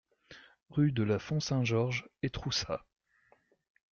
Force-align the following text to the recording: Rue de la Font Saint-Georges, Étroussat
Rue 0.71 0.91
de 0.91 1.03
la 1.03 1.19
Font 1.19 1.39
Saint-Georges, 1.39 2.09
Étroussat 2.23 2.83